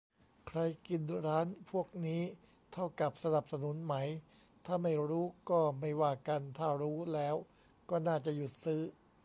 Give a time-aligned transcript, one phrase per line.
[0.47, 2.21] ใครกินร้านพวกนี้
[2.73, 3.95] เท่ากับสนับสนุนไหม
[4.65, 7.35] ถ้าไม่รู้ก็ไม่ว่ากัน ถ้ารู้แล้ว
[7.89, 8.81] ก็น่าจะหยุดซื้อ